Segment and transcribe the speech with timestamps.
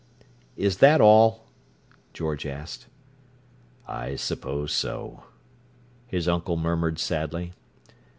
[0.57, 1.45] "Is that all?"
[2.11, 2.87] George asked.
[3.87, 5.25] "I suppose so,"
[6.07, 7.53] his uncle murmured sadly.